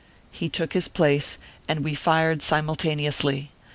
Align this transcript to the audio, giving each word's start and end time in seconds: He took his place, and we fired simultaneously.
He 0.31 0.49
took 0.49 0.73
his 0.73 0.87
place, 0.87 1.37
and 1.67 1.83
we 1.83 1.93
fired 1.93 2.41
simultaneously. 2.41 3.51